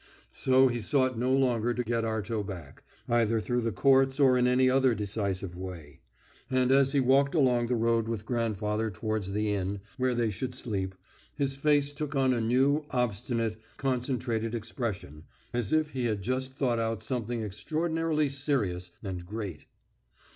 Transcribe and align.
So 0.31 0.67
he 0.67 0.81
sought 0.81 1.15
no 1.15 1.31
longer 1.31 1.75
to 1.75 1.83
get 1.83 2.03
Arto 2.03 2.43
back, 2.43 2.81
either 3.07 3.39
through 3.39 3.61
the 3.61 3.71
courts 3.71 4.19
or 4.19 4.35
in 4.35 4.47
any 4.47 4.67
other 4.67 4.95
decisive 4.95 5.55
way. 5.55 5.99
And 6.49 6.71
as 6.71 6.93
he 6.93 6.99
walked 6.99 7.35
along 7.35 7.67
the 7.67 7.75
road 7.75 8.07
with 8.07 8.25
grandfather 8.25 8.89
towards 8.89 9.31
the 9.31 9.53
inn, 9.53 9.79
where 9.97 10.15
they 10.15 10.31
should 10.31 10.55
sleep, 10.55 10.95
his 11.35 11.55
face 11.55 11.93
took 11.93 12.15
on 12.15 12.33
a 12.33 12.41
new, 12.41 12.83
obstinate, 12.89 13.61
concentrated 13.77 14.55
expression, 14.55 15.25
as 15.53 15.71
if 15.71 15.91
he 15.91 16.05
had 16.05 16.23
just 16.23 16.53
thought 16.55 16.79
out 16.79 17.03
something 17.03 17.43
extraordinarily 17.43 18.27
serious 18.27 18.89
and 19.03 19.23
great. 19.27 19.67